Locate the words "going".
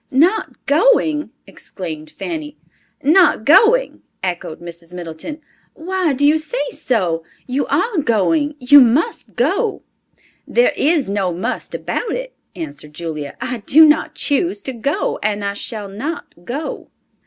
0.65-1.29, 3.45-4.01, 8.03-8.55